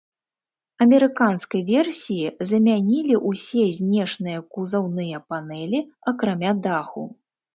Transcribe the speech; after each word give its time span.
Амерыканскай 0.85 1.61
версіі 1.73 2.27
замянілі 2.51 3.19
ўсе 3.33 3.63
знешнія 3.79 4.39
кузаўныя 4.55 5.17
панэлі, 5.33 5.79
акрамя 6.13 6.51
даху. 6.67 7.03